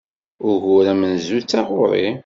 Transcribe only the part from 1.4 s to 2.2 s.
d taɣuri.